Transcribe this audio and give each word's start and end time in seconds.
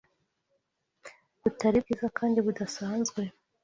butari 1.41 1.77
bwiza 1.83 2.07
kandi 2.17 2.37
budasanzwe 2.45 3.21